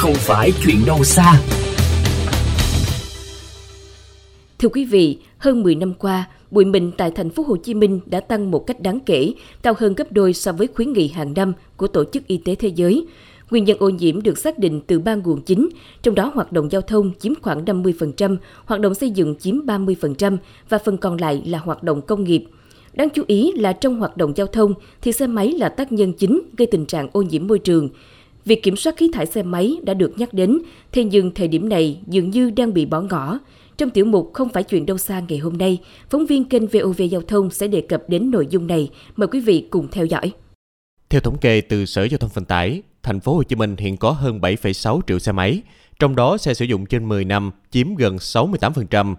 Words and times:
không 0.00 0.14
phải 0.14 0.52
chuyện 0.64 0.76
đâu 0.86 1.04
xa. 1.04 1.40
Thưa 4.58 4.68
quý 4.68 4.84
vị, 4.84 5.18
hơn 5.38 5.62
10 5.62 5.74
năm 5.74 5.94
qua, 5.94 6.28
bụi 6.50 6.64
mịn 6.64 6.90
tại 6.92 7.10
thành 7.10 7.30
phố 7.30 7.42
Hồ 7.42 7.56
Chí 7.56 7.74
Minh 7.74 8.00
đã 8.06 8.20
tăng 8.20 8.50
một 8.50 8.66
cách 8.66 8.80
đáng 8.80 9.00
kể, 9.00 9.32
cao 9.62 9.74
hơn 9.78 9.94
gấp 9.94 10.12
đôi 10.12 10.32
so 10.32 10.52
với 10.52 10.66
khuyến 10.66 10.92
nghị 10.92 11.08
hàng 11.08 11.34
năm 11.36 11.52
của 11.76 11.86
Tổ 11.86 12.04
chức 12.12 12.26
Y 12.26 12.36
tế 12.36 12.54
Thế 12.54 12.68
giới. 12.68 13.06
Nguyên 13.50 13.64
nhân 13.64 13.76
ô 13.80 13.88
nhiễm 13.88 14.22
được 14.22 14.38
xác 14.38 14.58
định 14.58 14.80
từ 14.86 14.98
ba 14.98 15.14
nguồn 15.14 15.42
chính, 15.42 15.68
trong 16.02 16.14
đó 16.14 16.30
hoạt 16.34 16.52
động 16.52 16.68
giao 16.72 16.82
thông 16.82 17.12
chiếm 17.18 17.32
khoảng 17.42 17.64
50%, 17.64 18.36
hoạt 18.64 18.80
động 18.80 18.94
xây 18.94 19.10
dựng 19.10 19.34
chiếm 19.38 19.66
30% 19.66 20.36
và 20.68 20.78
phần 20.78 20.96
còn 20.96 21.16
lại 21.20 21.42
là 21.46 21.58
hoạt 21.58 21.82
động 21.82 22.02
công 22.02 22.24
nghiệp. 22.24 22.44
Đáng 22.92 23.08
chú 23.14 23.22
ý 23.26 23.52
là 23.52 23.72
trong 23.72 23.98
hoạt 23.98 24.16
động 24.16 24.32
giao 24.36 24.46
thông 24.46 24.74
thì 25.02 25.12
xe 25.12 25.26
máy 25.26 25.52
là 25.52 25.68
tác 25.68 25.92
nhân 25.92 26.12
chính 26.12 26.40
gây 26.56 26.66
tình 26.66 26.86
trạng 26.86 27.08
ô 27.12 27.22
nhiễm 27.22 27.46
môi 27.46 27.58
trường. 27.58 27.88
Việc 28.44 28.62
kiểm 28.62 28.76
soát 28.76 28.96
khí 28.96 29.10
thải 29.12 29.26
xe 29.26 29.42
máy 29.42 29.76
đã 29.82 29.94
được 29.94 30.18
nhắc 30.18 30.34
đến, 30.34 30.58
thế 30.92 31.04
nhưng 31.04 31.34
thời 31.34 31.48
điểm 31.48 31.68
này 31.68 32.00
dường 32.06 32.30
như 32.30 32.50
đang 32.50 32.74
bị 32.74 32.86
bỏ 32.86 33.00
ngỏ. 33.00 33.38
Trong 33.76 33.90
tiểu 33.90 34.04
mục 34.04 34.30
Không 34.34 34.48
phải 34.48 34.62
chuyện 34.62 34.86
đâu 34.86 34.98
xa 34.98 35.22
ngày 35.28 35.38
hôm 35.38 35.58
nay, 35.58 35.78
phóng 36.10 36.26
viên 36.26 36.44
kênh 36.44 36.66
VOV 36.66 37.02
Giao 37.10 37.22
thông 37.22 37.50
sẽ 37.50 37.68
đề 37.68 37.80
cập 37.80 38.02
đến 38.08 38.30
nội 38.30 38.46
dung 38.50 38.66
này. 38.66 38.90
Mời 39.16 39.28
quý 39.28 39.40
vị 39.40 39.66
cùng 39.70 39.88
theo 39.92 40.04
dõi. 40.04 40.32
Theo 41.08 41.20
thống 41.20 41.38
kê 41.38 41.60
từ 41.60 41.86
Sở 41.86 42.04
Giao 42.04 42.18
thông 42.18 42.30
Vận 42.34 42.44
tải, 42.44 42.82
thành 43.02 43.20
phố 43.20 43.34
Hồ 43.34 43.42
Chí 43.42 43.56
Minh 43.56 43.76
hiện 43.78 43.96
có 43.96 44.10
hơn 44.10 44.40
7,6 44.40 45.00
triệu 45.06 45.18
xe 45.18 45.32
máy, 45.32 45.62
trong 45.98 46.16
đó 46.16 46.36
xe 46.36 46.54
sử 46.54 46.64
dụng 46.64 46.86
trên 46.86 47.08
10 47.08 47.24
năm 47.24 47.50
chiếm 47.70 47.94
gần 47.94 48.16
68%. 48.16 49.14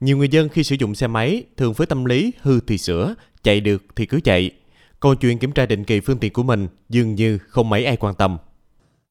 Nhiều 0.00 0.16
người 0.16 0.28
dân 0.28 0.48
khi 0.48 0.64
sử 0.64 0.76
dụng 0.78 0.94
xe 0.94 1.06
máy 1.06 1.42
thường 1.56 1.72
với 1.72 1.86
tâm 1.86 2.04
lý 2.04 2.32
hư 2.40 2.60
thì 2.60 2.78
sửa, 2.78 3.14
chạy 3.42 3.60
được 3.60 3.82
thì 3.96 4.06
cứ 4.06 4.20
chạy. 4.20 4.50
Còn 5.00 5.16
chuyện 5.16 5.38
kiểm 5.38 5.52
tra 5.52 5.66
định 5.66 5.84
kỳ 5.84 6.00
phương 6.00 6.18
tiện 6.18 6.32
của 6.32 6.42
mình 6.42 6.68
dường 6.88 7.14
như 7.14 7.38
không 7.38 7.68
mấy 7.68 7.84
ai 7.84 7.96
quan 7.96 8.14
tâm. 8.14 8.38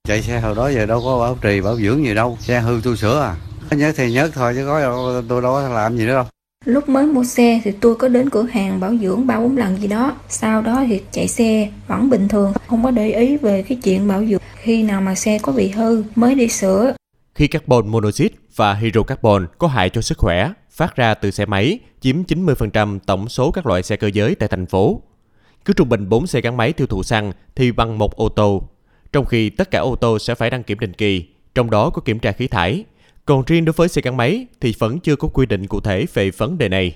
Chạy 0.07 0.21
xe 0.21 0.39
hồi 0.39 0.55
đó 0.55 0.69
giờ 0.69 0.85
đâu 0.85 1.01
có 1.05 1.19
bảo 1.19 1.37
trì 1.41 1.61
bảo 1.61 1.77
dưỡng 1.77 2.03
gì 2.03 2.13
đâu, 2.13 2.37
xe 2.39 2.59
hư 2.59 2.81
tôi 2.83 2.97
sửa 2.97 3.19
à. 3.19 3.35
Nhớ 3.77 3.91
thì 3.95 4.11
nhớ 4.11 4.29
thôi 4.33 4.53
chứ 4.55 4.65
có 4.65 5.21
tôi 5.29 5.41
đâu 5.41 5.53
có 5.53 5.69
làm 5.69 5.97
gì 5.97 6.05
nữa 6.05 6.13
đâu. 6.13 6.25
Lúc 6.65 6.89
mới 6.89 7.05
mua 7.05 7.23
xe 7.23 7.61
thì 7.63 7.71
tôi 7.71 7.95
có 7.95 8.07
đến 8.07 8.29
cửa 8.29 8.43
hàng 8.43 8.79
bảo 8.79 8.97
dưỡng 9.01 9.27
ba 9.27 9.39
bốn 9.39 9.57
lần 9.57 9.81
gì 9.81 9.87
đó. 9.87 10.15
Sau 10.29 10.61
đó 10.61 10.83
thì 10.87 11.01
chạy 11.11 11.27
xe 11.27 11.71
vẫn 11.87 12.09
bình 12.09 12.27
thường, 12.27 12.53
không 12.67 12.83
có 12.83 12.91
để 12.91 13.11
ý 13.11 13.37
về 13.37 13.61
cái 13.61 13.77
chuyện 13.83 14.07
bảo 14.07 14.25
dưỡng. 14.25 14.41
Khi 14.55 14.83
nào 14.83 15.01
mà 15.01 15.15
xe 15.15 15.39
có 15.41 15.51
bị 15.51 15.69
hư 15.69 16.03
mới 16.15 16.35
đi 16.35 16.47
sửa. 16.47 16.93
Khi 17.35 17.47
carbon 17.47 17.87
monoxide 17.87 18.35
và 18.55 18.73
hydrocarbon 18.73 19.47
có 19.57 19.67
hại 19.67 19.89
cho 19.89 20.01
sức 20.01 20.17
khỏe, 20.17 20.51
phát 20.71 20.95
ra 20.95 21.13
từ 21.13 21.31
xe 21.31 21.45
máy 21.45 21.79
chiếm 22.01 22.23
90% 22.23 22.99
tổng 22.99 23.29
số 23.29 23.51
các 23.51 23.65
loại 23.65 23.83
xe 23.83 23.95
cơ 23.95 24.07
giới 24.07 24.35
tại 24.35 24.49
thành 24.49 24.65
phố. 24.65 25.01
Cứ 25.65 25.73
trung 25.73 25.89
bình 25.89 26.09
4 26.09 26.27
xe 26.27 26.41
gắn 26.41 26.57
máy 26.57 26.73
tiêu 26.73 26.87
thụ 26.87 27.03
xăng 27.03 27.31
thì 27.55 27.71
bằng 27.71 27.97
một 27.97 28.15
ô 28.15 28.29
tô, 28.29 28.69
trong 29.17 29.25
khi 29.25 29.49
tất 29.49 29.71
cả 29.71 29.79
ô 29.79 29.95
tô 29.95 30.19
sẽ 30.19 30.35
phải 30.35 30.49
đăng 30.49 30.63
kiểm 30.63 30.79
định 30.79 30.93
kỳ, 30.93 31.25
trong 31.55 31.69
đó 31.69 31.89
có 31.89 32.01
kiểm 32.01 32.19
tra 32.19 32.31
khí 32.31 32.47
thải. 32.47 32.83
Còn 33.25 33.43
riêng 33.47 33.65
đối 33.65 33.73
với 33.73 33.87
xe 33.87 34.01
gắn 34.01 34.17
máy 34.17 34.45
thì 34.61 34.73
vẫn 34.79 34.99
chưa 34.99 35.15
có 35.15 35.27
quy 35.27 35.45
định 35.45 35.67
cụ 35.67 35.79
thể 35.81 36.05
về 36.13 36.31
vấn 36.31 36.57
đề 36.57 36.69
này. 36.69 36.93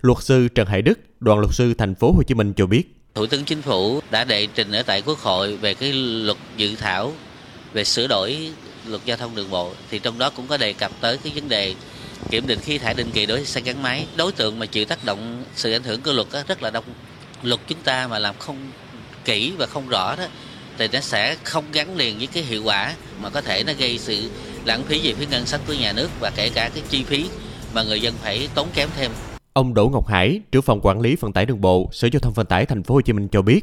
Luật 0.00 0.18
sư 0.20 0.48
Trần 0.48 0.66
Hải 0.66 0.82
Đức, 0.82 0.98
đoàn 1.20 1.38
luật 1.38 1.54
sư 1.54 1.74
thành 1.74 1.94
phố 1.94 2.12
Hồ 2.12 2.22
Chí 2.22 2.34
Minh 2.34 2.52
cho 2.56 2.66
biết. 2.66 2.94
Thủ 3.14 3.26
tướng 3.26 3.44
Chính 3.44 3.62
phủ 3.62 4.00
đã 4.10 4.24
đệ 4.24 4.46
trình 4.54 4.72
ở 4.72 4.82
tại 4.82 5.02
Quốc 5.02 5.18
hội 5.18 5.56
về 5.56 5.74
cái 5.74 5.92
luật 5.92 6.36
dự 6.56 6.76
thảo 6.76 7.12
về 7.72 7.84
sửa 7.84 8.06
đổi 8.06 8.52
luật 8.86 9.04
giao 9.04 9.16
thông 9.16 9.34
đường 9.34 9.50
bộ 9.50 9.72
thì 9.90 9.98
trong 9.98 10.18
đó 10.18 10.30
cũng 10.30 10.46
có 10.46 10.56
đề 10.56 10.72
cập 10.72 10.90
tới 11.00 11.18
cái 11.24 11.32
vấn 11.34 11.48
đề 11.48 11.74
kiểm 12.30 12.46
định 12.46 12.58
khí 12.60 12.78
thải 12.78 12.94
định 12.94 13.10
kỳ 13.12 13.26
đối 13.26 13.36
với 13.36 13.46
xe 13.46 13.60
gắn 13.60 13.82
máy 13.82 14.06
đối 14.16 14.32
tượng 14.32 14.58
mà 14.58 14.66
chịu 14.66 14.84
tác 14.84 15.04
động 15.04 15.44
sự 15.54 15.72
ảnh 15.72 15.82
hưởng 15.82 16.02
của 16.02 16.12
luật 16.12 16.26
đó 16.32 16.42
rất 16.48 16.62
là 16.62 16.70
đông 16.70 16.84
luật 17.42 17.60
chúng 17.66 17.82
ta 17.84 18.08
mà 18.08 18.18
làm 18.18 18.34
không 18.38 18.70
kỹ 19.24 19.52
và 19.58 19.66
không 19.66 19.88
rõ 19.88 20.16
đó 20.16 20.24
thì 20.78 20.88
nó 20.92 21.00
sẽ 21.00 21.36
không 21.44 21.64
gắn 21.72 21.96
liền 21.96 22.18
với 22.18 22.26
cái 22.26 22.42
hiệu 22.42 22.62
quả 22.64 22.94
mà 23.22 23.30
có 23.30 23.40
thể 23.40 23.64
nó 23.66 23.72
gây 23.78 23.98
sự 23.98 24.30
lãng 24.64 24.82
phí 24.82 25.00
về 25.04 25.14
phía 25.14 25.26
ngân 25.30 25.46
sách 25.46 25.60
của 25.66 25.72
nhà 25.72 25.92
nước 25.92 26.08
và 26.20 26.30
kể 26.36 26.50
cả 26.54 26.70
cái 26.74 26.82
chi 26.88 27.04
phí 27.04 27.26
mà 27.74 27.82
người 27.82 28.00
dân 28.00 28.14
phải 28.22 28.48
tốn 28.54 28.68
kém 28.74 28.88
thêm. 28.96 29.10
Ông 29.52 29.74
Đỗ 29.74 29.88
Ngọc 29.88 30.06
Hải, 30.06 30.40
trưởng 30.52 30.62
phòng 30.62 30.80
quản 30.82 31.00
lý 31.00 31.16
vận 31.16 31.32
tải 31.32 31.46
đường 31.46 31.60
bộ, 31.60 31.88
Sở 31.92 32.08
Giao 32.12 32.20
thông 32.20 32.32
Vận 32.32 32.46
tải 32.46 32.66
Thành 32.66 32.82
phố 32.82 32.94
Hồ 32.94 33.00
Chí 33.00 33.12
Minh 33.12 33.28
cho 33.28 33.42
biết, 33.42 33.60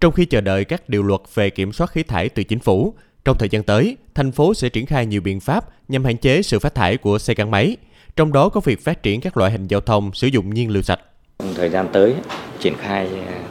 trong 0.00 0.12
khi 0.12 0.24
chờ 0.24 0.40
đợi 0.40 0.64
các 0.64 0.88
điều 0.88 1.02
luật 1.02 1.20
về 1.34 1.50
kiểm 1.50 1.72
soát 1.72 1.90
khí 1.90 2.02
thải 2.02 2.28
từ 2.28 2.42
chính 2.42 2.58
phủ, 2.58 2.94
trong 3.24 3.38
thời 3.38 3.48
gian 3.48 3.62
tới, 3.62 3.96
thành 4.14 4.32
phố 4.32 4.54
sẽ 4.54 4.68
triển 4.68 4.86
khai 4.86 5.06
nhiều 5.06 5.20
biện 5.20 5.40
pháp 5.40 5.64
nhằm 5.88 6.04
hạn 6.04 6.16
chế 6.16 6.42
sự 6.42 6.58
phát 6.58 6.74
thải 6.74 6.96
của 6.96 7.18
xe 7.18 7.34
gắn 7.34 7.50
máy, 7.50 7.76
trong 8.16 8.32
đó 8.32 8.48
có 8.48 8.60
việc 8.60 8.84
phát 8.84 9.02
triển 9.02 9.20
các 9.20 9.36
loại 9.36 9.52
hình 9.52 9.66
giao 9.66 9.80
thông 9.80 10.14
sử 10.14 10.26
dụng 10.26 10.54
nhiên 10.54 10.70
liệu 10.70 10.82
sạch. 10.82 11.00
Trong 11.38 11.54
thời 11.54 11.70
gian 11.70 11.88
tới, 11.92 12.14
triển 12.60 12.74
khai 12.80 13.08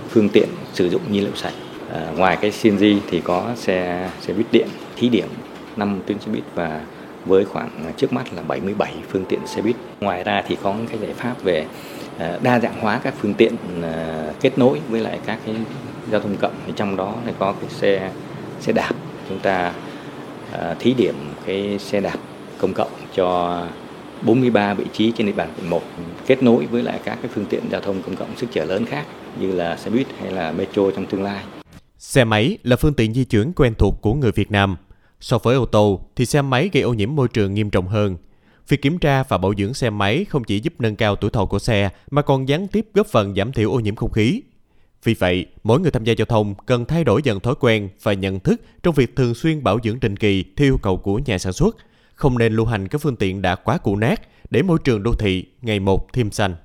phương 0.10 0.30
tiện 0.30 0.50
sử 0.74 0.90
dụng 0.90 1.02
nhiên 1.12 1.24
liệu 1.24 1.36
sạch. 1.36 1.54
À, 1.92 2.08
ngoài 2.18 2.38
cái 2.42 2.52
CNG 2.62 3.00
thì 3.10 3.22
có 3.22 3.50
xe 3.56 4.10
xe 4.22 4.34
buýt 4.34 4.46
điện 4.52 4.68
thí 4.96 5.10
điểm 5.10 5.28
5 5.76 6.02
tuyến 6.06 6.20
xe 6.20 6.32
buýt 6.32 6.44
và 6.56 6.82
với 7.26 7.46
khoảng 7.46 7.70
ờ, 7.86 7.92
trước 7.98 8.14
mắt 8.14 8.34
là 8.36 8.42
77 8.42 8.94
phương 9.10 9.26
tiện 9.26 9.40
xe 9.48 9.62
buýt. 9.62 9.76
Ngoài 10.00 10.24
ra 10.24 10.44
thì 10.48 10.58
có 10.64 10.76
cái 10.90 10.98
giải 11.00 11.14
pháp 11.14 11.44
về 11.44 11.66
ờ, 12.20 12.40
đa 12.44 12.60
dạng 12.60 12.80
hóa 12.82 13.00
các 13.04 13.14
phương 13.22 13.34
tiện 13.34 13.56
kết 14.42 14.58
nối 14.58 14.82
với 14.90 15.02
lại 15.02 15.20
các 15.26 15.40
cái 15.46 15.56
giao 16.12 16.22
thông 16.22 16.38
cộng 16.38 16.54
thì 16.68 16.74
trong 16.76 16.96
đó 16.96 17.16
thì 17.26 17.32
có 17.40 17.54
cái 17.62 17.70
xe 17.70 18.12
xe 18.60 18.72
đạp 18.72 18.92
chúng 19.30 19.40
ta 19.40 19.74
thí 20.80 20.94
điểm 20.94 21.16
cái 21.46 21.80
xe 21.80 22.00
đạp 22.00 22.18
công 22.58 22.74
cộng 22.74 22.92
cho 23.16 23.62
43 24.26 24.74
vị 24.74 24.86
trí 24.94 25.12
trên 25.12 25.28
địa 25.28 25.34
bàn 25.34 25.50
quận 25.58 25.70
1 25.70 25.82
kết 26.28 26.44
nối 26.44 26.66
với 26.66 26.84
lại 26.84 27.00
các 27.04 27.18
cái 27.22 27.32
phương 27.36 27.46
tiện 27.46 27.62
giao 27.72 27.82
thông 27.82 28.02
công 28.02 28.16
cộng 28.16 28.38
sức 28.38 28.48
chở 28.54 28.66
lớn 28.66 28.86
khác 28.86 29.06
như 29.40 29.52
là 29.52 29.78
xe 29.78 29.90
buýt 29.90 30.08
hay 30.22 30.32
là 30.32 30.52
metro 30.52 30.92
trong 30.96 31.06
tương 31.06 31.24
lai. 31.24 31.44
Xe 32.04 32.24
máy 32.24 32.58
là 32.64 32.76
phương 32.76 32.94
tiện 32.94 33.14
di 33.14 33.24
chuyển 33.24 33.54
quen 33.56 33.74
thuộc 33.78 34.02
của 34.02 34.14
người 34.14 34.32
Việt 34.32 34.52
Nam. 34.52 34.78
So 35.20 35.38
với 35.38 35.56
ô 35.56 35.66
tô 35.66 36.02
thì 36.16 36.26
xe 36.26 36.42
máy 36.42 36.70
gây 36.74 36.84
ô 36.84 36.94
nhiễm 36.94 37.16
môi 37.16 37.28
trường 37.28 37.54
nghiêm 37.54 37.70
trọng 37.70 37.88
hơn. 37.88 38.18
Việc 38.68 38.82
kiểm 38.82 38.98
tra 39.00 39.24
và 39.24 39.38
bảo 39.38 39.54
dưỡng 39.58 39.74
xe 39.74 39.90
máy 39.90 40.26
không 40.30 40.44
chỉ 40.44 40.60
giúp 40.60 40.74
nâng 40.80 40.96
cao 40.96 41.16
tuổi 41.16 41.32
thọ 41.32 41.46
của 41.46 41.60
xe 41.60 41.90
mà 42.12 42.22
còn 42.22 42.48
gián 42.48 42.68
tiếp 42.68 42.88
góp 42.94 43.08
phần 43.08 43.36
giảm 43.36 43.52
thiểu 43.52 43.72
ô 43.72 43.80
nhiễm 43.80 43.96
không 43.96 44.12
khí. 44.12 44.42
Vì 45.04 45.14
vậy, 45.14 45.46
mỗi 45.64 45.80
người 45.80 45.92
tham 45.92 46.04
gia 46.04 46.14
giao 46.14 46.26
thông 46.26 46.56
cần 46.66 46.86
thay 46.86 47.04
đổi 47.04 47.22
dần 47.24 47.40
thói 47.40 47.56
quen 47.60 47.90
và 48.04 48.14
nhận 48.14 48.40
thức 48.40 48.62
trong 48.84 48.96
việc 48.96 49.16
thường 49.16 49.34
xuyên 49.34 49.64
bảo 49.64 49.80
dưỡng 49.84 50.00
định 50.00 50.18
kỳ 50.18 50.44
theo 50.58 50.68
yêu 50.68 50.78
cầu 50.82 50.98
của 50.98 51.20
nhà 51.26 51.38
sản 51.38 51.54
xuất– 51.54 51.78
không 52.16 52.38
nên 52.38 52.54
lưu 52.54 52.66
hành 52.66 52.88
các 52.88 53.02
phương 53.02 53.16
tiện 53.16 53.42
đã 53.42 53.56
quá 53.56 53.78
cũ 53.78 53.96
nát 53.96 54.22
để 54.50 54.62
môi 54.62 54.80
trường 54.84 55.04
đô 55.04 55.14
thị 55.14 55.46
ngày 55.62 55.80
một 55.80 56.14
thêm 56.14 56.32
xanh. 56.32 56.56